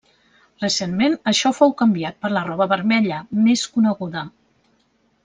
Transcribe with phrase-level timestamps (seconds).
[0.61, 4.25] Recentment, això fou canviat per la roba vermella, més coneguda.